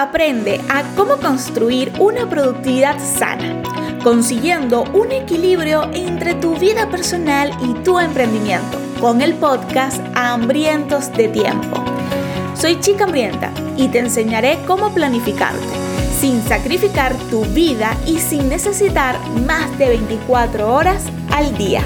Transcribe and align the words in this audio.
aprende 0.00 0.60
a 0.70 0.82
cómo 0.96 1.16
construir 1.18 1.92
una 1.98 2.28
productividad 2.28 2.98
sana, 2.98 3.62
consiguiendo 4.02 4.84
un 4.94 5.12
equilibrio 5.12 5.90
entre 5.92 6.34
tu 6.34 6.56
vida 6.56 6.88
personal 6.88 7.52
y 7.62 7.74
tu 7.82 7.98
emprendimiento 7.98 8.78
con 8.98 9.20
el 9.20 9.34
podcast 9.34 10.00
Hambrientos 10.14 11.12
de 11.12 11.28
Tiempo. 11.28 11.84
Soy 12.54 12.80
Chica 12.80 13.04
Hambrienta 13.04 13.52
y 13.76 13.88
te 13.88 13.98
enseñaré 13.98 14.58
cómo 14.66 14.92
planificarte 14.92 15.60
sin 16.18 16.42
sacrificar 16.42 17.14
tu 17.30 17.44
vida 17.46 17.96
y 18.06 18.18
sin 18.18 18.48
necesitar 18.48 19.18
más 19.46 19.78
de 19.78 19.88
24 19.88 20.72
horas 20.72 21.04
al 21.32 21.56
día. 21.56 21.82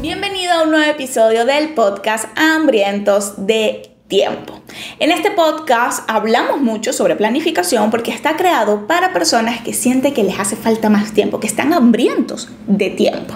Bienvenido 0.00 0.52
a 0.52 0.62
un 0.62 0.70
nuevo 0.70 0.90
episodio 0.90 1.44
del 1.44 1.74
podcast 1.74 2.26
Hambrientos 2.36 3.46
de 3.46 3.95
Tiempo. 4.08 4.60
En 5.00 5.10
este 5.10 5.32
podcast 5.32 6.08
hablamos 6.08 6.60
mucho 6.60 6.92
sobre 6.92 7.16
planificación 7.16 7.90
porque 7.90 8.12
está 8.12 8.36
creado 8.36 8.86
para 8.86 9.12
personas 9.12 9.62
que 9.62 9.72
sienten 9.72 10.14
que 10.14 10.22
les 10.22 10.38
hace 10.38 10.54
falta 10.54 10.88
más 10.88 11.12
tiempo, 11.12 11.40
que 11.40 11.48
están 11.48 11.72
hambrientos 11.72 12.48
de 12.68 12.90
tiempo. 12.90 13.34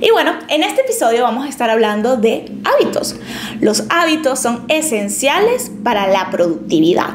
Y 0.00 0.10
bueno, 0.10 0.32
en 0.48 0.64
este 0.64 0.80
episodio 0.80 1.22
vamos 1.22 1.46
a 1.46 1.48
estar 1.48 1.70
hablando 1.70 2.16
de 2.16 2.50
hábitos. 2.64 3.14
Los 3.60 3.84
hábitos 3.90 4.40
son 4.40 4.64
esenciales 4.66 5.70
para 5.84 6.08
la 6.08 6.30
productividad. 6.30 7.14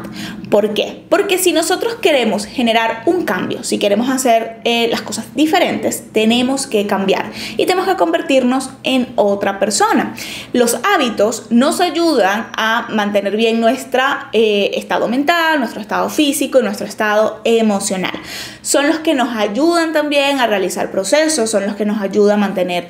¿Por 0.54 0.76
qué? 0.76 1.04
Porque 1.10 1.40
si 1.40 1.52
nosotros 1.52 1.96
queremos 1.96 2.46
generar 2.46 3.02
un 3.08 3.26
cambio, 3.26 3.64
si 3.64 3.80
queremos 3.80 4.12
hacer 4.12 4.62
eh, 4.66 4.88
las 4.88 5.02
cosas 5.02 5.26
diferentes, 5.34 6.04
tenemos 6.12 6.68
que 6.68 6.86
cambiar 6.86 7.32
y 7.58 7.66
tenemos 7.66 7.88
que 7.88 7.96
convertirnos 7.96 8.70
en 8.84 9.08
otra 9.16 9.58
persona. 9.58 10.14
Los 10.54 10.78
hábitos 10.84 11.48
nos 11.50 11.82
ayudan 11.82 12.52
a 12.56 12.86
mantener 12.92 13.36
bien 13.36 13.62
nuestro 13.62 14.04
eh, 14.32 14.70
estado 14.76 15.08
mental, 15.08 15.58
nuestro 15.58 15.82
estado 15.82 16.08
físico 16.12 16.60
y 16.60 16.64
nuestro 16.64 16.86
estado 16.86 17.42
emocional. 17.46 18.14
Son 18.62 18.88
los 18.88 19.00
que 19.00 19.16
nos 19.16 19.36
ayudan 19.36 19.92
también 19.92 20.40
a 20.40 20.46
realizar 20.46 20.92
procesos, 20.92 21.50
son 21.50 21.66
los 21.66 21.76
que 21.76 21.86
nos 21.86 22.00
ayudan 22.00 22.38
a 22.38 22.42
mantener 22.46 22.90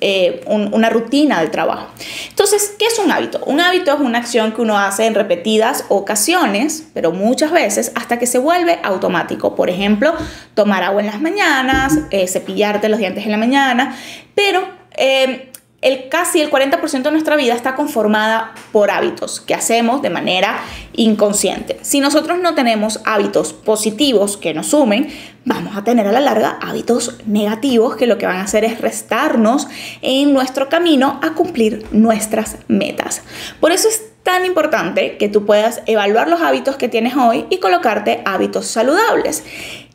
eh, 0.00 0.42
una 0.46 0.88
rutina 0.88 1.40
del 1.40 1.50
trabajo. 1.50 1.88
Entonces, 2.28 2.74
¿qué 2.78 2.86
es 2.86 2.98
un 2.98 3.10
hábito? 3.12 3.40
Un 3.46 3.60
hábito 3.60 3.92
es 3.92 4.00
una 4.00 4.18
acción 4.18 4.52
que 4.52 4.62
uno 4.62 4.78
hace 4.78 5.06
en 5.06 5.14
repetidas 5.14 5.84
ocasiones, 5.88 6.84
pero 6.94 7.12
muchas 7.12 7.52
veces 7.52 7.92
hasta 7.94 8.18
que 8.18 8.26
se 8.26 8.38
vuelve 8.38 8.78
automático. 8.82 9.54
Por 9.54 9.68
ejemplo, 9.68 10.14
tomar 10.54 10.82
agua 10.82 11.00
en 11.00 11.06
las 11.06 11.20
mañanas, 11.20 11.98
eh, 12.10 12.26
cepillarte 12.28 12.88
los 12.88 12.98
dientes 12.98 13.24
en 13.24 13.30
la 13.30 13.36
mañana, 13.36 13.96
pero 14.34 14.66
eh, 14.96 15.49
el, 15.82 16.08
casi 16.10 16.40
el 16.40 16.50
40% 16.50 17.02
de 17.02 17.10
nuestra 17.10 17.36
vida 17.36 17.54
está 17.54 17.74
conformada 17.74 18.54
por 18.70 18.90
hábitos 18.90 19.40
que 19.40 19.54
hacemos 19.54 20.02
de 20.02 20.10
manera 20.10 20.60
inconsciente. 20.92 21.78
Si 21.82 22.00
nosotros 22.00 22.38
no 22.38 22.54
tenemos 22.54 23.00
hábitos 23.04 23.54
positivos 23.54 24.36
que 24.36 24.52
nos 24.52 24.68
sumen, 24.68 25.08
vamos 25.46 25.76
a 25.76 25.84
tener 25.84 26.06
a 26.06 26.12
la 26.12 26.20
larga 26.20 26.58
hábitos 26.60 27.18
negativos 27.26 27.96
que 27.96 28.06
lo 28.06 28.18
que 28.18 28.26
van 28.26 28.36
a 28.36 28.44
hacer 28.44 28.64
es 28.64 28.80
restarnos 28.80 29.68
en 30.02 30.34
nuestro 30.34 30.68
camino 30.68 31.18
a 31.22 31.30
cumplir 31.30 31.86
nuestras 31.92 32.58
metas. 32.68 33.22
Por 33.58 33.72
eso 33.72 33.88
es 33.88 34.02
tan 34.22 34.44
importante 34.44 35.16
que 35.16 35.30
tú 35.30 35.46
puedas 35.46 35.80
evaluar 35.86 36.28
los 36.28 36.42
hábitos 36.42 36.76
que 36.76 36.88
tienes 36.88 37.16
hoy 37.16 37.46
y 37.48 37.56
colocarte 37.56 38.20
hábitos 38.26 38.66
saludables. 38.66 39.44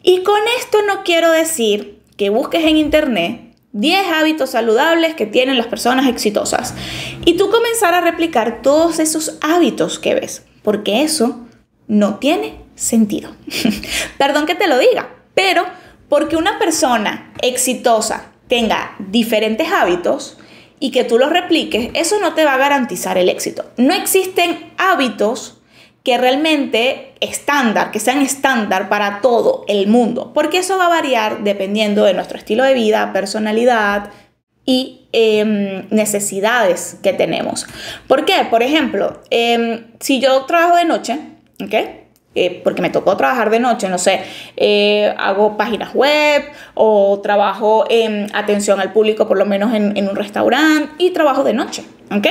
Y 0.01 0.23
con 0.23 0.39
esto 0.59 0.79
no 0.87 1.03
quiero 1.03 1.31
decir 1.31 1.99
que 2.17 2.29
busques 2.29 2.63
en 2.63 2.77
internet 2.77 3.54
10 3.75 4.07
hábitos 4.07 4.51
saludables 4.51 5.15
que 5.15 5.25
tienen 5.25 5.57
las 5.57 5.67
personas 5.67 6.07
exitosas. 6.07 6.73
Y 7.25 7.35
tú 7.35 7.49
comenzar 7.49 7.93
a 7.93 7.99
replicar 7.99 8.61
todos 8.61 8.99
esos 8.99 9.37
hábitos 9.41 9.99
que 9.99 10.15
ves, 10.15 10.45
porque 10.63 11.03
eso 11.03 11.41
no 11.87 12.15
tiene 12.15 12.57
sentido. 12.75 13.35
Perdón 14.17 14.45
que 14.45 14.55
te 14.55 14.67
lo 14.67 14.79
diga, 14.79 15.09
pero 15.33 15.65
porque 16.07 16.37
una 16.37 16.57
persona 16.57 17.33
exitosa 17.41 18.31
tenga 18.47 18.95
diferentes 18.99 19.69
hábitos 19.69 20.37
y 20.79 20.91
que 20.91 21.03
tú 21.03 21.17
los 21.17 21.29
repliques, 21.29 21.89
eso 21.95 22.17
no 22.19 22.33
te 22.33 22.45
va 22.45 22.53
a 22.53 22.57
garantizar 22.57 23.17
el 23.17 23.27
éxito. 23.27 23.65
No 23.75 23.93
existen 23.93 24.71
hábitos 24.77 25.57
que 26.05 26.19
realmente 26.19 27.13
estándar, 27.19 27.89
que 27.89 27.99
sean 27.99 28.21
estándar 28.21 28.89
para 28.89 29.21
todo 29.21 29.65
el 29.67 29.87
mundo, 29.87 30.31
porque 30.35 30.59
eso 30.59 30.77
va 30.77 30.85
a 30.85 30.89
variar 30.89 31.43
dependiendo 31.43 32.05
de 32.05 32.13
nuestro 32.13 32.37
estilo 32.37 32.63
de 32.63 32.75
vida, 32.75 33.11
personalidad 33.11 34.11
y 34.65 35.07
em, 35.11 35.87
necesidades 35.89 36.99
que 37.01 37.11
tenemos. 37.11 37.65
¿Por 38.07 38.23
qué? 38.23 38.45
Por 38.51 38.61
ejemplo, 38.61 39.23
em, 39.31 39.87
si 39.99 40.19
yo 40.19 40.45
trabajo 40.45 40.77
de 40.77 40.85
noche, 40.85 41.19
¿ok? 41.63 41.73
Eh, 42.35 42.61
porque 42.63 42.83
me 42.83 42.91
tocó 42.91 43.17
trabajar 43.17 43.49
de 43.49 43.59
noche, 43.59 43.89
no 43.89 43.97
sé, 43.97 44.21
eh, 44.57 45.11
hago 45.17 45.57
páginas 45.57 45.95
web 45.95 46.43
o 46.75 47.19
trabajo 47.21 47.85
en 47.89 48.27
atención 48.35 48.79
al 48.79 48.93
público, 48.93 49.27
por 49.27 49.39
lo 49.39 49.45
menos 49.47 49.73
en, 49.73 49.97
en 49.97 50.07
un 50.07 50.15
restaurante, 50.15 50.91
y 50.99 51.11
trabajo 51.11 51.43
de 51.43 51.53
noche, 51.53 51.83
¿ok? 52.11 52.27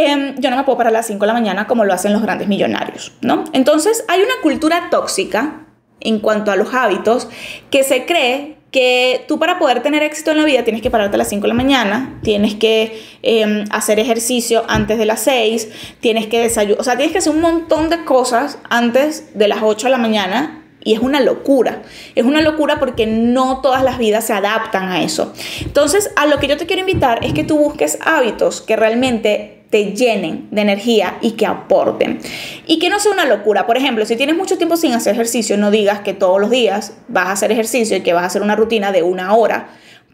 Em, 0.00 0.36
yo 0.38 0.48
no 0.48 0.56
me 0.56 0.62
puedo 0.62 0.78
parar 0.78 0.92
a 0.92 0.98
las 0.98 1.08
5 1.08 1.18
de 1.18 1.26
la 1.26 1.32
mañana 1.32 1.66
como 1.66 1.84
lo 1.84 1.92
hacen 1.92 2.12
los 2.12 2.22
grandes 2.22 2.46
millonarios, 2.46 3.10
¿no? 3.20 3.42
Entonces 3.52 4.04
hay 4.06 4.20
una 4.20 4.34
cultura 4.44 4.90
tóxica 4.92 5.66
en 5.98 6.20
cuanto 6.20 6.52
a 6.52 6.56
los 6.56 6.72
hábitos 6.72 7.26
que 7.72 7.82
se 7.82 8.06
cree 8.06 8.58
que 8.70 9.24
tú 9.26 9.40
para 9.40 9.58
poder 9.58 9.82
tener 9.82 10.04
éxito 10.04 10.30
en 10.30 10.36
la 10.36 10.44
vida 10.44 10.62
tienes 10.62 10.82
que 10.82 10.90
pararte 10.92 11.16
a 11.16 11.18
las 11.18 11.28
5 11.28 11.42
de 11.42 11.48
la 11.48 11.54
mañana, 11.54 12.20
tienes 12.22 12.54
que 12.54 13.02
em, 13.22 13.64
hacer 13.72 13.98
ejercicio 13.98 14.62
antes 14.68 14.98
de 14.98 15.04
las 15.04 15.18
6, 15.22 15.68
tienes 15.98 16.28
que 16.28 16.42
desayunar, 16.42 16.80
o 16.80 16.84
sea, 16.84 16.94
tienes 16.96 17.10
que 17.10 17.18
hacer 17.18 17.32
un 17.32 17.40
montón 17.40 17.90
de 17.90 18.04
cosas 18.04 18.60
antes 18.70 19.36
de 19.36 19.48
las 19.48 19.64
8 19.64 19.88
de 19.88 19.90
la 19.90 19.98
mañana 19.98 20.64
y 20.84 20.94
es 20.94 21.00
una 21.00 21.20
locura. 21.20 21.82
Es 22.14 22.24
una 22.24 22.40
locura 22.40 22.78
porque 22.78 23.08
no 23.08 23.62
todas 23.62 23.82
las 23.82 23.98
vidas 23.98 24.28
se 24.28 24.32
adaptan 24.32 24.90
a 24.90 25.02
eso. 25.02 25.32
Entonces, 25.60 26.12
a 26.14 26.26
lo 26.26 26.38
que 26.38 26.46
yo 26.46 26.56
te 26.56 26.66
quiero 26.66 26.80
invitar 26.80 27.24
es 27.24 27.34
que 27.34 27.42
tú 27.42 27.58
busques 27.58 27.98
hábitos 28.00 28.62
que 28.62 28.76
realmente 28.76 29.57
te 29.70 29.92
llenen 29.92 30.48
de 30.50 30.62
energía 30.62 31.18
y 31.20 31.32
que 31.32 31.46
aporten. 31.46 32.20
Y 32.66 32.78
que 32.78 32.88
no 32.88 32.98
sea 32.98 33.12
una 33.12 33.26
locura. 33.26 33.66
Por 33.66 33.76
ejemplo, 33.76 34.04
si 34.06 34.16
tienes 34.16 34.36
mucho 34.36 34.56
tiempo 34.56 34.76
sin 34.76 34.92
hacer 34.92 35.14
ejercicio, 35.14 35.56
no 35.58 35.70
digas 35.70 36.00
que 36.00 36.14
todos 36.14 36.40
los 36.40 36.50
días 36.50 36.94
vas 37.08 37.26
a 37.26 37.32
hacer 37.32 37.52
ejercicio 37.52 37.96
y 37.96 38.00
que 38.00 38.12
vas 38.12 38.24
a 38.24 38.26
hacer 38.26 38.42
una 38.42 38.56
rutina 38.56 38.92
de 38.92 39.02
una 39.02 39.34
hora 39.34 39.68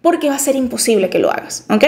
porque 0.05 0.29
va 0.29 0.35
a 0.35 0.39
ser 0.39 0.55
imposible 0.55 1.09
que 1.09 1.19
lo 1.19 1.31
hagas, 1.31 1.65
¿ok? 1.71 1.83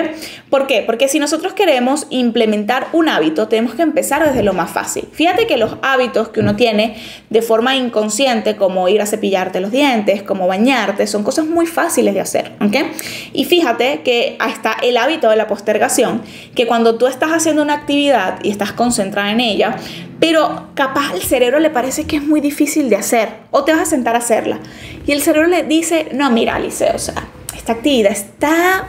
¿Por 0.49 0.67
qué? 0.67 0.81
Porque 0.81 1.07
si 1.07 1.19
nosotros 1.19 1.53
queremos 1.53 2.07
implementar 2.09 2.87
un 2.95 3.11
hábito, 3.11 3.47
tenemos 3.47 3.75
que 3.75 3.83
empezar 3.83 4.27
desde 4.27 4.43
lo 4.43 4.55
más 4.55 4.71
fácil. 4.71 5.07
Fíjate 5.13 5.47
que 5.47 5.59
los 5.59 5.77
hábitos 5.83 6.31
que 6.31 6.41
uno 6.41 6.57
tiene 6.57 6.97
de 7.29 7.43
forma 7.43 7.77
inconsciente, 7.77 8.57
como 8.57 8.89
ir 8.89 9.03
a 9.03 9.07
cepillarte 9.07 9.61
los 9.61 9.71
dientes, 9.71 10.23
como 10.23 10.47
bañarte, 10.47 11.07
son 11.07 11.25
cosas 11.25 11.45
muy 11.45 11.67
fáciles 11.67 12.15
de 12.15 12.23
hacer, 12.23 12.53
¿ok? 12.63 12.87
Y 13.35 13.45
fíjate 13.45 14.01
que 14.01 14.37
hasta 14.39 14.73
el 14.83 14.97
hábito 14.97 15.29
de 15.29 15.37
la 15.37 15.47
postergación, 15.47 16.23
que 16.55 16.67
cuando 16.67 16.97
tú 16.97 17.09
estás 17.09 17.33
haciendo 17.33 17.61
una 17.61 17.75
actividad 17.75 18.39
y 18.43 18.51
estás 18.51 18.73
concentrada 18.73 19.31
en 19.31 19.41
ella, 19.41 19.77
pero 20.21 20.69
capaz 20.73 21.13
al 21.13 21.21
cerebro 21.21 21.61
le 21.61 21.69
parece 21.69 22.07
que 22.07 22.17
es 22.17 22.23
muy 22.23 22.41
difícil 22.41 22.89
de 22.89 22.97
hacer, 22.97 23.29
o 23.51 23.65
te 23.65 23.73
vas 23.73 23.83
a 23.83 23.85
sentar 23.85 24.15
a 24.15 24.21
hacerla, 24.21 24.59
y 25.07 25.13
el 25.13 25.21
cerebro 25.21 25.49
le 25.49 25.65
dice, 25.65 26.09
no, 26.15 26.31
mira, 26.31 26.57
Alice, 26.57 26.91
o 26.95 26.99
sea, 26.99 27.26
esta 27.67 27.79
actividad 27.79 28.13
está 28.13 28.87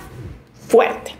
fuerte. 0.67 1.15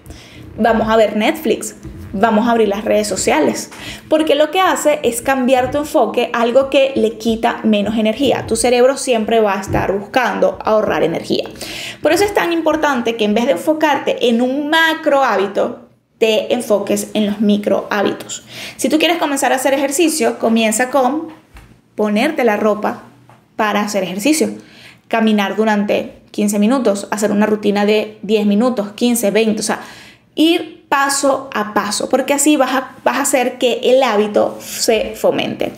Vamos 0.60 0.90
a 0.90 0.96
ver 0.96 1.18
Netflix, 1.18 1.76
vamos 2.14 2.48
a 2.48 2.52
abrir 2.52 2.68
las 2.68 2.86
redes 2.86 3.08
sociales, 3.08 3.72
porque 4.08 4.36
lo 4.36 4.52
que 4.52 4.62
hace 4.62 5.00
es 5.02 5.24
cambiar 5.24 5.72
tu 5.72 5.80
enfoque, 5.80 6.30
algo 6.34 6.70
que 6.70 6.92
le 6.96 7.18
quita 7.18 7.62
menos 7.64 7.98
energía. 7.98 8.46
Tu 8.46 8.56
cerebro 8.56 8.96
siempre 8.96 9.40
va 9.40 9.56
a 9.56 9.62
estar 9.62 9.92
buscando 9.92 10.60
ahorrar 10.64 11.02
energía. 11.02 11.50
Por 12.04 12.12
eso 12.12 12.26
es 12.26 12.34
tan 12.36 12.54
importante 12.54 13.16
que 13.16 13.26
en 13.26 13.34
vez 13.34 13.48
de 13.48 13.54
enfocarte 13.54 14.30
en 14.30 14.44
un 14.44 14.70
macro 14.70 15.24
hábito, 15.24 15.80
te 16.20 16.54
enfoques 16.54 17.10
en 17.16 17.26
los 17.26 17.42
micro 17.42 17.88
hábitos. 17.90 18.44
Si 18.76 18.88
tú 18.88 19.00
quieres 19.00 19.18
comenzar 19.18 19.52
a 19.52 19.56
hacer 19.56 19.74
ejercicio, 19.74 20.38
comienza 20.38 20.92
con 20.92 21.30
ponerte 21.96 22.44
la 22.44 22.56
ropa 22.56 23.02
para 23.56 23.82
hacer 23.82 24.04
ejercicio 24.04 24.50
caminar 25.08 25.56
durante 25.56 26.18
15 26.32 26.60
minutos, 26.60 27.08
hacer 27.12 27.32
una 27.32 27.46
rutina 27.46 27.86
de 27.86 28.18
10 28.22 28.46
minutos, 28.46 28.92
15, 28.94 29.32
20, 29.32 29.60
o 29.60 29.64
sea, 29.64 29.82
ir 30.36 30.86
paso 30.90 31.50
a 31.54 31.74
paso, 31.74 32.10
porque 32.10 32.34
así 32.34 32.58
vas 32.58 32.74
a, 32.74 32.92
vas 33.04 33.18
a 33.18 33.22
hacer 33.22 33.58
que 33.58 33.80
el 33.84 34.04
hábito 34.04 34.58
se 34.62 35.16
fomente. 35.16 35.74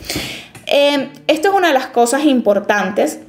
Eh, 0.66 1.08
esto 1.26 1.48
es 1.48 1.54
una 1.54 1.68
de 1.68 1.74
las 1.74 1.86
cosas 1.88 2.24
importantes 2.24 3.20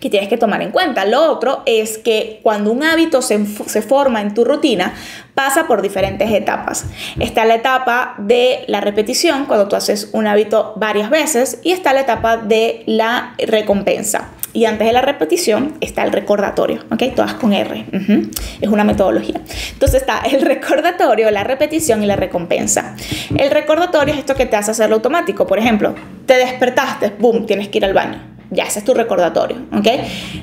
que 0.00 0.10
tienes 0.10 0.28
que 0.28 0.36
tomar 0.36 0.60
en 0.62 0.70
cuenta. 0.70 1.06
Lo 1.06 1.30
otro 1.30 1.62
es 1.66 1.98
que 1.98 2.40
cuando 2.42 2.70
un 2.70 2.82
hábito 2.82 3.22
se, 3.22 3.46
se, 3.46 3.80
forma 3.80 4.20
en 4.20 4.34
tu 4.34 4.44
rutina, 4.44 4.94
pasa 5.34 5.66
por 5.66 5.82
diferentes 5.82 6.30
etapas. 6.30 6.84
Está 7.20 7.44
la 7.44 7.54
etapa 7.54 8.14
de 8.18 8.64
la 8.66 8.80
repetición, 8.80 9.46
cuando 9.46 9.68
tú 9.68 9.76
haces 9.76 10.10
un 10.12 10.26
hábito 10.26 10.74
varias 10.76 11.10
veces, 11.10 11.58
y 11.62 11.72
está 11.72 11.92
la 11.92 12.00
etapa 12.00 12.36
de 12.36 12.82
la 12.86 13.34
recompensa. 13.38 14.28
Y 14.54 14.66
antes 14.66 14.86
de 14.86 14.92
la 14.92 15.02
repetición 15.02 15.74
está 15.80 16.04
el 16.04 16.12
recordatorio, 16.12 16.84
¿ok? 16.90 17.02
Todas 17.14 17.34
con 17.34 17.52
R. 17.52 17.86
Es 18.60 18.68
una 18.68 18.84
metodología. 18.84 19.40
Entonces 19.72 20.00
está 20.00 20.20
el 20.20 20.40
recordatorio, 20.40 21.30
la 21.32 21.42
repetición 21.42 22.02
y 22.02 22.06
la 22.06 22.16
recompensa. 22.16 22.94
El 23.36 23.50
recordatorio 23.50 24.14
es 24.14 24.20
esto 24.20 24.36
que 24.36 24.46
te 24.46 24.56
hace 24.56 24.70
hacerlo 24.70 24.96
automático. 24.96 25.46
Por 25.46 25.58
ejemplo, 25.58 25.94
te 26.24 26.34
despertaste, 26.34 27.12
boom, 27.18 27.46
tienes 27.46 27.68
que 27.68 27.78
ir 27.78 27.84
al 27.84 27.94
baño. 27.94 28.22
Ya, 28.50 28.64
ese 28.64 28.78
es 28.78 28.84
tu 28.84 28.94
recordatorio, 28.94 29.56
¿ok? 29.76 29.88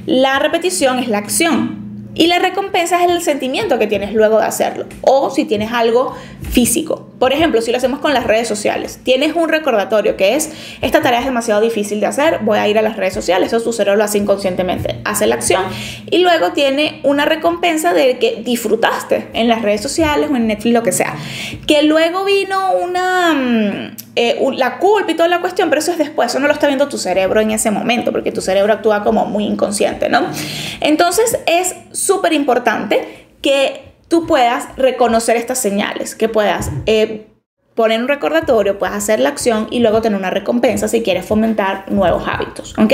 La 0.06 0.40
repetición 0.40 1.00
es 1.00 1.08
la 1.08 1.18
acción. 1.20 1.80
Y 2.14 2.28
la 2.28 2.40
recompensa 2.40 3.02
es 3.02 3.10
el 3.10 3.22
sentimiento 3.22 3.80
que 3.80 3.88
tienes 3.88 4.14
luego 4.14 4.40
de 4.40 4.46
hacerlo. 4.46 4.86
O 5.00 5.30
si 5.30 5.46
tienes 5.46 5.72
algo 5.72 6.14
físico. 6.42 7.11
Por 7.22 7.34
ejemplo, 7.34 7.62
si 7.62 7.70
lo 7.70 7.78
hacemos 7.78 8.00
con 8.00 8.16
las 8.16 8.24
redes 8.24 8.48
sociales, 8.48 9.00
tienes 9.04 9.36
un 9.36 9.48
recordatorio 9.48 10.18
que 10.18 10.36
es, 10.36 10.50
esta 10.82 11.04
tarea 11.04 11.20
es 11.20 11.26
demasiado 11.26 11.62
difícil 11.62 12.00
de 12.00 12.08
hacer, 12.08 12.40
voy 12.40 12.58
a 12.58 12.68
ir 12.68 12.80
a 12.80 12.82
las 12.82 12.98
redes 12.98 13.14
sociales, 13.14 13.54
eso 13.54 13.64
tu 13.64 13.72
cerebro 13.74 14.00
lo 14.00 14.04
hace 14.04 14.18
inconscientemente, 14.18 15.02
hace 15.06 15.28
la 15.28 15.36
acción 15.36 15.62
y 16.10 16.18
luego 16.18 16.54
tiene 16.54 17.00
una 17.04 17.26
recompensa 17.26 17.94
de 17.94 18.18
que 18.18 18.42
disfrutaste 18.44 19.28
en 19.34 19.48
las 19.48 19.62
redes 19.62 19.82
sociales 19.82 20.32
o 20.32 20.36
en 20.36 20.48
Netflix, 20.48 20.74
lo 20.74 20.82
que 20.82 20.92
sea. 20.92 21.16
Que 21.68 21.84
luego 21.84 22.26
vino 22.26 22.72
una, 22.72 23.36
mm, 23.36 23.96
eh, 24.16 24.40
la 24.56 24.80
culpa 24.80 25.12
y 25.12 25.14
toda 25.14 25.30
la 25.30 25.42
cuestión, 25.42 25.70
pero 25.70 25.80
eso 25.80 25.92
es 25.92 26.00
después, 26.00 26.32
eso 26.32 26.40
no 26.40 26.48
lo 26.48 26.54
está 26.54 26.66
viendo 26.66 26.90
tu 26.90 26.98
cerebro 26.98 27.40
en 27.40 27.52
ese 27.52 27.70
momento, 27.70 28.12
porque 28.12 28.32
tu 28.32 28.42
cerebro 28.42 28.74
actúa 28.74 29.04
como 29.04 29.28
muy 29.28 29.44
inconsciente, 29.44 30.10
¿no? 30.10 30.26
Entonces 30.80 31.38
es 31.46 31.76
súper 31.92 32.34
importante 32.34 33.28
que 33.44 33.91
tú 34.12 34.28
puedas 34.28 34.68
reconocer 34.76 35.38
estas 35.38 35.58
señales, 35.58 36.16
que 36.16 36.28
puedas 36.28 36.70
eh, 36.86 37.28
poner 37.76 38.02
un 38.02 38.10
recordatorio, 38.10 38.78
puedas 38.78 38.98
hacer 38.98 39.22
la 39.22 39.30
acción 39.30 39.70
y 39.72 39.80
luego 39.80 40.02
tener 40.02 40.20
una 40.20 40.30
recompensa 40.30 40.90
si 40.90 41.02
quieres 41.02 41.26
fomentar 41.26 41.90
nuevos 41.90 42.24
hábitos. 42.28 42.76
¿ok? 42.78 42.92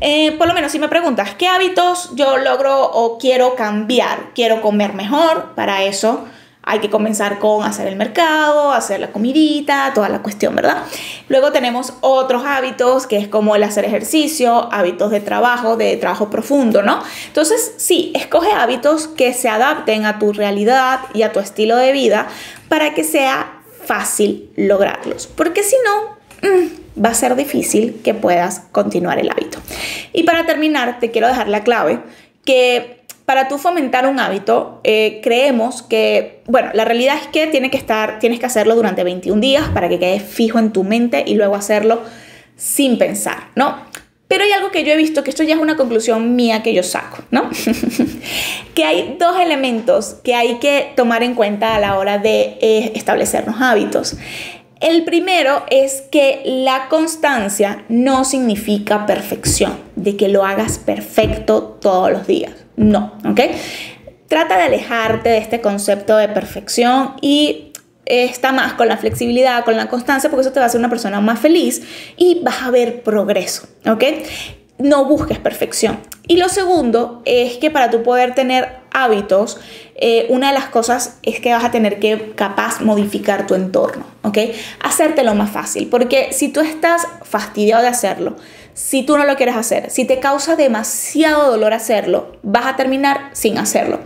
Eh, 0.00 0.32
por 0.32 0.48
lo 0.48 0.54
menos 0.54 0.72
si 0.72 0.80
me 0.80 0.88
preguntas, 0.88 1.36
¿qué 1.38 1.46
hábitos 1.46 2.10
yo 2.16 2.38
logro 2.38 2.90
o 2.90 3.18
quiero 3.18 3.54
cambiar? 3.54 4.32
Quiero 4.34 4.60
comer 4.60 4.94
mejor, 4.94 5.54
para 5.54 5.84
eso 5.84 6.24
hay 6.64 6.78
que 6.78 6.90
comenzar 6.90 7.38
con 7.38 7.64
hacer 7.64 7.88
el 7.88 7.96
mercado, 7.96 8.72
hacer 8.72 9.00
la 9.00 9.10
comidita, 9.10 9.90
toda 9.94 10.08
la 10.08 10.22
cuestión, 10.22 10.54
¿verdad? 10.54 10.84
Luego 11.28 11.50
tenemos 11.50 11.94
otros 12.00 12.44
hábitos, 12.46 13.06
que 13.06 13.18
es 13.18 13.28
como 13.28 13.56
el 13.56 13.64
hacer 13.64 13.84
ejercicio, 13.84 14.72
hábitos 14.72 15.10
de 15.10 15.20
trabajo, 15.20 15.76
de 15.76 15.96
trabajo 15.96 16.30
profundo, 16.30 16.82
¿no? 16.82 17.02
Entonces, 17.26 17.74
sí, 17.78 18.12
escoge 18.14 18.52
hábitos 18.52 19.08
que 19.08 19.34
se 19.34 19.48
adapten 19.48 20.06
a 20.06 20.18
tu 20.18 20.32
realidad 20.32 21.00
y 21.14 21.22
a 21.22 21.32
tu 21.32 21.40
estilo 21.40 21.76
de 21.76 21.92
vida 21.92 22.28
para 22.68 22.94
que 22.94 23.02
sea 23.02 23.60
fácil 23.84 24.50
lograrlos. 24.56 25.26
Porque 25.26 25.64
si 25.64 25.76
no, 25.84 26.48
mm, 26.48 27.04
va 27.04 27.10
a 27.10 27.14
ser 27.14 27.34
difícil 27.34 28.00
que 28.04 28.14
puedas 28.14 28.60
continuar 28.70 29.18
el 29.18 29.30
hábito. 29.30 29.58
Y 30.12 30.22
para 30.22 30.46
terminar, 30.46 31.00
te 31.00 31.10
quiero 31.10 31.26
dejar 31.26 31.48
la 31.48 31.64
clave 31.64 32.00
que 32.44 33.01
para 33.24 33.48
tú 33.48 33.58
fomentar 33.58 34.06
un 34.06 34.18
hábito, 34.18 34.80
eh, 34.84 35.20
creemos 35.22 35.82
que, 35.82 36.42
bueno, 36.46 36.70
la 36.74 36.84
realidad 36.84 37.16
es 37.20 37.28
que, 37.28 37.46
tiene 37.46 37.70
que 37.70 37.76
estar, 37.76 38.18
tienes 38.18 38.40
que 38.40 38.46
hacerlo 38.46 38.74
durante 38.74 39.04
21 39.04 39.40
días 39.40 39.68
para 39.68 39.88
que 39.88 39.98
quede 39.98 40.20
fijo 40.20 40.58
en 40.58 40.72
tu 40.72 40.84
mente 40.84 41.24
y 41.26 41.34
luego 41.34 41.54
hacerlo 41.54 42.02
sin 42.56 42.98
pensar, 42.98 43.48
¿no? 43.54 43.90
Pero 44.28 44.44
hay 44.44 44.52
algo 44.52 44.70
que 44.70 44.82
yo 44.82 44.92
he 44.92 44.96
visto, 44.96 45.22
que 45.22 45.30
esto 45.30 45.42
ya 45.42 45.54
es 45.54 45.60
una 45.60 45.76
conclusión 45.76 46.34
mía 46.34 46.62
que 46.62 46.72
yo 46.72 46.82
saco, 46.82 47.18
¿no? 47.30 47.50
que 48.74 48.84
hay 48.84 49.16
dos 49.18 49.38
elementos 49.38 50.16
que 50.24 50.34
hay 50.34 50.54
que 50.58 50.92
tomar 50.96 51.22
en 51.22 51.34
cuenta 51.34 51.74
a 51.74 51.80
la 51.80 51.98
hora 51.98 52.16
de 52.16 52.56
eh, 52.62 52.92
establecer 52.94 53.46
los 53.46 53.60
hábitos. 53.60 54.16
El 54.80 55.04
primero 55.04 55.64
es 55.70 56.02
que 56.10 56.42
la 56.44 56.88
constancia 56.88 57.84
no 57.88 58.24
significa 58.24 59.06
perfección, 59.06 59.78
de 59.96 60.16
que 60.16 60.28
lo 60.28 60.44
hagas 60.44 60.78
perfecto 60.78 61.78
todos 61.80 62.10
los 62.10 62.26
días. 62.26 62.61
No, 62.82 63.18
¿ok? 63.24 63.40
Trata 64.28 64.56
de 64.56 64.64
alejarte 64.64 65.28
de 65.28 65.38
este 65.38 65.60
concepto 65.60 66.16
de 66.16 66.28
perfección 66.28 67.14
y 67.20 67.72
está 68.06 68.52
más 68.52 68.74
con 68.74 68.88
la 68.88 68.96
flexibilidad, 68.96 69.64
con 69.64 69.76
la 69.76 69.88
constancia, 69.88 70.28
porque 70.28 70.42
eso 70.42 70.52
te 70.52 70.60
va 70.60 70.64
a 70.64 70.68
hacer 70.68 70.78
una 70.78 70.88
persona 70.88 71.20
más 71.20 71.38
feliz 71.38 71.82
y 72.16 72.40
vas 72.42 72.62
a 72.62 72.70
ver 72.70 73.02
progreso, 73.02 73.68
¿ok? 73.86 74.04
No 74.78 75.04
busques 75.04 75.38
perfección. 75.38 76.00
Y 76.26 76.36
lo 76.36 76.48
segundo 76.48 77.22
es 77.24 77.58
que 77.58 77.70
para 77.70 77.90
tú 77.90 78.02
poder 78.02 78.34
tener 78.34 78.81
hábitos, 78.92 79.58
eh, 79.94 80.26
una 80.28 80.48
de 80.48 80.54
las 80.54 80.66
cosas 80.66 81.18
es 81.22 81.40
que 81.40 81.52
vas 81.52 81.64
a 81.64 81.70
tener 81.70 81.98
que 81.98 82.32
capaz 82.34 82.80
modificar 82.80 83.46
tu 83.46 83.54
entorno, 83.54 84.04
¿ok? 84.22 84.38
Hacértelo 84.80 85.34
más 85.34 85.50
fácil, 85.50 85.88
porque 85.88 86.32
si 86.32 86.48
tú 86.48 86.60
estás 86.60 87.06
fastidiado 87.22 87.82
de 87.82 87.88
hacerlo, 87.88 88.36
si 88.74 89.02
tú 89.02 89.18
no 89.18 89.24
lo 89.24 89.36
quieres 89.36 89.54
hacer, 89.54 89.90
si 89.90 90.06
te 90.06 90.18
causa 90.18 90.56
demasiado 90.56 91.50
dolor 91.50 91.74
hacerlo, 91.74 92.36
vas 92.42 92.66
a 92.66 92.76
terminar 92.76 93.30
sin 93.32 93.58
hacerlo. 93.58 94.00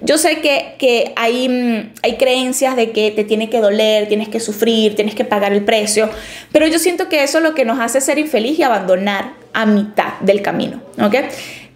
Yo 0.00 0.16
sé 0.16 0.40
que, 0.40 1.12
hay, 1.16 1.48
mm, 1.48 1.92
hay 2.02 2.16
creencias 2.16 2.76
de 2.76 2.92
que 2.92 3.10
te 3.10 3.24
tiene 3.24 3.50
que 3.50 3.60
doler, 3.60 4.08
tienes 4.08 4.28
que 4.28 4.40
sufrir, 4.40 4.96
tienes 4.96 5.14
que 5.14 5.24
pagar 5.24 5.52
el 5.52 5.64
precio, 5.64 6.08
pero 6.50 6.66
yo 6.66 6.78
siento 6.78 7.08
que 7.08 7.22
eso 7.22 7.38
es 7.38 7.44
lo 7.44 7.54
que 7.54 7.64
nos 7.64 7.78
hace 7.78 8.00
ser 8.00 8.18
infeliz 8.18 8.58
y 8.58 8.62
abandonar 8.62 9.32
a 9.52 9.66
mitad 9.66 10.18
del 10.20 10.42
camino, 10.42 10.80
¿ok? 10.98 11.16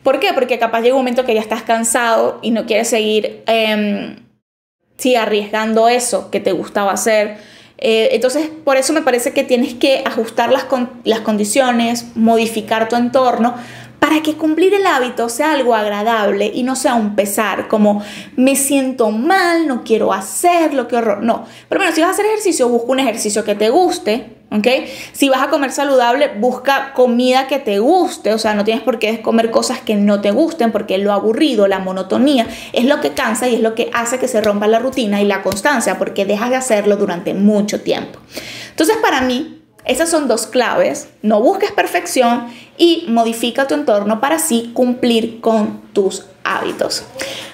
¿Por 0.03 0.21
qué? 0.21 0.33
Porque 0.33 0.59
capaz 0.59 0.81
llega 0.81 0.95
un 0.95 1.01
momento 1.01 1.25
que 1.25 1.35
ya 1.35 1.41
estás 1.41 1.63
cansado 1.63 2.39
y 2.43 2.51
no 2.51 2.67
quieres 2.67 2.89
seguir 2.89 3.43
eh, 3.47 4.17
arriesgando 5.19 5.89
eso 5.89 6.31
que 6.31 6.41
te 6.41 6.53
gustaba 6.53 6.93
hacer 6.93 7.39
eh, 7.83 8.11
entonces, 8.13 8.51
por 8.63 8.77
eso 8.77 8.93
me 8.93 9.01
parece 9.01 9.33
que 9.33 9.43
tienes 9.43 9.73
que 9.73 10.03
ajustar 10.05 10.53
las, 10.53 10.67
las 11.05 11.21
condiciones, 11.21 12.15
modificar 12.15 12.91
tu 12.91 12.97
entorno 12.97 13.55
para 14.11 14.25
que 14.25 14.35
cumplir 14.35 14.75
el 14.75 14.89
hábito 14.89 15.29
sea 15.29 15.53
algo 15.53 15.73
agradable 15.73 16.51
y 16.53 16.65
no 16.65 16.75
sea 16.75 16.97
un 16.97 17.15
pesar, 17.15 17.69
como 17.69 18.03
me 18.35 18.57
siento 18.57 19.13
mal, 19.13 19.69
no 19.69 19.85
quiero 19.85 20.13
hacerlo, 20.13 20.89
qué 20.89 20.97
horror. 20.97 21.23
No, 21.23 21.47
pero 21.69 21.79
bueno, 21.79 21.95
si 21.95 22.01
vas 22.01 22.09
a 22.09 22.13
hacer 22.15 22.27
ejercicio, 22.27 22.69
busca 22.69 22.91
un 22.91 22.99
ejercicio 22.99 23.45
que 23.45 23.55
te 23.55 23.71
guste, 23.71 24.33
¿ok? 24.51 24.67
Si 25.13 25.29
vas 25.29 25.43
a 25.43 25.49
comer 25.49 25.71
saludable, 25.71 26.27
busca 26.41 26.93
comida 26.93 27.47
que 27.47 27.61
te 27.61 27.79
guste, 27.79 28.35
o 28.35 28.39
sea, 28.39 28.55
no 28.55 28.65
tienes 28.65 28.83
por 28.83 28.99
qué 28.99 29.23
comer 29.23 29.53
cosas 29.53 29.79
que 29.79 29.95
no 29.95 30.21
te 30.21 30.33
gusten, 30.33 30.73
porque 30.73 30.99
lo 30.99 31.13
aburrido, 31.13 31.69
la 31.69 31.79
monotonía, 31.79 32.49
es 32.73 32.87
lo 32.87 33.01
que 33.01 33.11
cansa 33.11 33.47
y 33.47 33.55
es 33.55 33.61
lo 33.61 33.77
que 33.77 33.91
hace 33.95 34.19
que 34.19 34.27
se 34.27 34.41
rompa 34.41 34.67
la 34.67 34.81
rutina 34.81 35.23
y 35.23 35.25
la 35.25 35.45
constancia, 35.45 35.99
porque 35.99 36.25
dejas 36.25 36.51
de 36.51 36.57
hacerlo 36.57 36.97
durante 36.97 37.33
mucho 37.33 37.81
tiempo. 37.83 38.19
Entonces, 38.71 38.97
para 38.97 39.21
mí, 39.21 39.60
esas 39.85 40.11
son 40.11 40.29
dos 40.29 40.47
claves. 40.47 41.09
No 41.23 41.41
busques 41.41 41.73
perfección 41.73 42.47
y 42.77 43.05
modifica 43.09 43.67
tu 43.67 43.75
entorno 43.75 44.21
para 44.21 44.37
así 44.37 44.71
cumplir 44.75 45.41
con 45.41 45.81
tus 45.93 46.27
hábitos. 46.45 47.05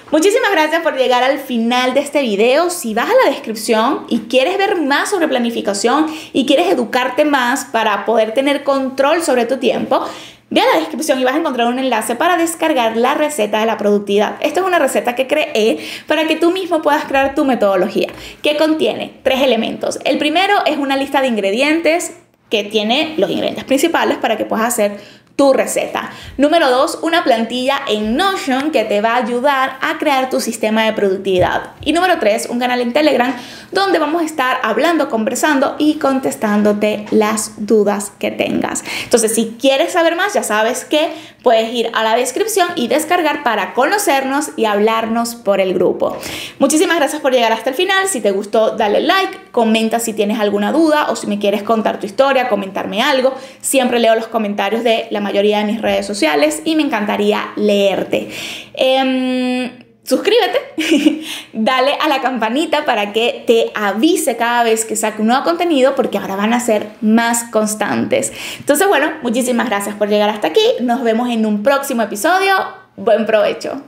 Muchísimas 0.09 0.51
gracias 0.51 0.83
por 0.83 0.95
llegar 0.95 1.23
al 1.23 1.37
final 1.37 1.93
de 1.93 1.99
este 1.99 2.21
video. 2.21 2.69
Si 2.69 2.93
vas 2.93 3.09
a 3.09 3.25
la 3.25 3.31
descripción 3.31 4.05
y 4.07 4.19
quieres 4.21 4.57
ver 4.57 4.81
más 4.81 5.09
sobre 5.09 5.27
planificación 5.27 6.07
y 6.31 6.45
quieres 6.45 6.71
educarte 6.71 7.25
más 7.25 7.65
para 7.65 8.05
poder 8.05 8.33
tener 8.33 8.63
control 8.63 9.21
sobre 9.21 9.45
tu 9.45 9.57
tiempo, 9.57 10.05
Ve 10.49 10.61
a 10.61 10.65
la 10.65 10.79
descripción 10.79 11.19
y 11.19 11.25
vas 11.25 11.35
a 11.35 11.39
encontrar 11.39 11.67
un 11.67 11.77
enlace 11.77 12.15
para 12.15 12.37
descargar 12.37 12.95
la 12.95 13.13
receta 13.15 13.59
de 13.59 13.65
la 13.65 13.77
productividad. 13.77 14.37
Esta 14.39 14.61
es 14.61 14.65
una 14.65 14.79
receta 14.79 15.13
que 15.13 15.27
creé 15.27 15.79
para 16.07 16.25
que 16.25 16.37
tú 16.37 16.51
mismo 16.51 16.81
puedas 16.81 17.03
crear 17.03 17.35
tu 17.35 17.43
metodología, 17.43 18.07
que 18.41 18.55
contiene 18.55 19.13
tres 19.23 19.41
elementos. 19.41 19.99
El 20.05 20.17
primero 20.17 20.53
es 20.65 20.77
una 20.77 20.95
lista 20.95 21.21
de 21.21 21.27
ingredientes 21.27 22.13
que 22.49 22.63
tiene 22.63 23.15
los 23.17 23.29
ingredientes 23.29 23.65
principales 23.65 24.17
para 24.17 24.37
que 24.37 24.45
puedas 24.45 24.65
hacer 24.65 25.01
tu 25.37 25.53
receta. 25.53 26.11
Número 26.37 26.69
dos, 26.69 26.97
una 27.03 27.23
plantilla 27.23 27.79
en 27.87 28.17
Notion 28.17 28.71
que 28.71 28.83
te 28.83 29.01
va 29.01 29.13
a 29.13 29.23
ayudar 29.23 29.77
a 29.81 29.99
crear 29.99 30.29
tu 30.31 30.41
sistema 30.41 30.83
de 30.83 30.93
productividad. 30.93 31.71
Y 31.81 31.93
número 31.93 32.17
tres, 32.19 32.47
un 32.49 32.59
canal 32.59 32.81
en 32.81 32.91
Telegram 32.91 33.33
donde 33.71 33.99
vamos 33.99 34.23
a 34.23 34.25
estar 34.25 34.57
hablando, 34.63 35.09
conversando 35.09 35.75
y 35.77 35.99
contestándote 35.99 37.05
las 37.11 37.53
dudas 37.57 38.11
que 38.17 38.31
tengas. 38.31 38.83
Entonces, 39.03 39.35
si 39.35 39.57
quieres 39.61 39.93
saber 39.93 40.15
más, 40.15 40.33
ya 40.33 40.41
sabes 40.41 40.85
que 40.85 41.11
puedes 41.43 41.71
ir 41.71 41.91
a 41.93 42.03
la 42.03 42.15
descripción 42.15 42.67
y 42.75 42.87
descargar 42.87 43.43
para 43.43 43.73
conocernos 43.73 44.49
y 44.57 44.65
hablarnos 44.65 45.35
por 45.35 45.61
el 45.61 45.73
grupo. 45.73 46.17
Muchísimas 46.57 46.97
gracias 46.97 47.21
por 47.21 47.31
llegar 47.31 47.51
hasta 47.51 47.69
el 47.69 47.75
final. 47.75 48.07
Si 48.07 48.21
te 48.21 48.31
gustó, 48.31 48.71
dale 48.71 49.01
like, 49.01 49.51
comenta 49.51 49.99
si 49.99 50.13
tienes 50.13 50.39
alguna 50.39 50.71
duda 50.71 51.11
o 51.11 51.15
si 51.15 51.27
me 51.27 51.37
quieres 51.37 51.61
contar 51.61 51.99
tu 51.99 52.07
historia, 52.07 52.49
comentarme 52.49 53.03
algo. 53.03 53.33
Siempre 53.61 53.99
leo 53.99 54.15
los 54.15 54.27
comentarios 54.27 54.83
de 54.83 55.07
la 55.11 55.21
mayoría 55.27 55.59
de 55.59 55.65
mis 55.65 55.81
redes 55.81 56.05
sociales 56.05 56.61
y 56.63 56.75
me 56.75 56.83
encantaría 56.83 57.51
leerte. 57.55 58.29
Em, 58.73 59.69
suscríbete, 60.03 61.21
dale 61.53 61.93
a 61.99 62.07
la 62.07 62.21
campanita 62.21 62.85
para 62.85 63.11
que 63.11 63.43
te 63.45 63.71
avise 63.75 64.37
cada 64.37 64.63
vez 64.63 64.85
que 64.85 64.95
saque 64.95 65.21
un 65.21 65.27
nuevo 65.27 65.43
contenido 65.43 65.95
porque 65.95 66.17
ahora 66.17 66.35
van 66.35 66.53
a 66.53 66.59
ser 66.59 66.87
más 67.01 67.43
constantes. 67.45 68.31
Entonces, 68.59 68.87
bueno, 68.87 69.11
muchísimas 69.21 69.67
gracias 69.67 69.95
por 69.95 70.07
llegar 70.07 70.29
hasta 70.29 70.47
aquí. 70.47 70.63
Nos 70.81 71.03
vemos 71.03 71.29
en 71.29 71.45
un 71.45 71.61
próximo 71.61 72.03
episodio. 72.03 72.55
Buen 72.95 73.25
provecho. 73.25 73.83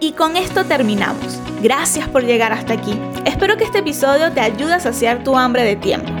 Y 0.00 0.12
con 0.12 0.36
esto 0.36 0.64
terminamos. 0.64 1.38
Gracias 1.62 2.08
por 2.08 2.24
llegar 2.24 2.52
hasta 2.52 2.72
aquí. 2.72 2.98
Espero 3.26 3.56
que 3.56 3.64
este 3.64 3.78
episodio 3.78 4.32
te 4.32 4.40
ayude 4.40 4.74
a 4.74 4.80
saciar 4.80 5.22
tu 5.22 5.36
hambre 5.36 5.62
de 5.62 5.76
tiempo. 5.76 6.19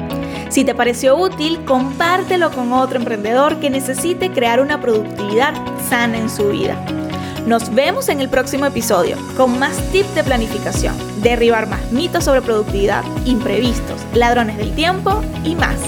Si 0.50 0.64
te 0.64 0.74
pareció 0.74 1.16
útil, 1.16 1.64
compártelo 1.64 2.50
con 2.50 2.72
otro 2.72 2.98
emprendedor 2.98 3.60
que 3.60 3.70
necesite 3.70 4.32
crear 4.32 4.60
una 4.60 4.80
productividad 4.80 5.54
sana 5.88 6.18
en 6.18 6.28
su 6.28 6.48
vida. 6.48 6.76
Nos 7.46 7.72
vemos 7.72 8.08
en 8.08 8.20
el 8.20 8.28
próximo 8.28 8.66
episodio 8.66 9.16
con 9.36 9.60
más 9.60 9.76
tips 9.92 10.12
de 10.16 10.24
planificación, 10.24 10.94
derribar 11.22 11.68
más 11.68 11.92
mitos 11.92 12.24
sobre 12.24 12.42
productividad, 12.42 13.04
imprevistos, 13.26 14.00
ladrones 14.12 14.56
del 14.58 14.74
tiempo 14.74 15.22
y 15.44 15.54
más. 15.54 15.78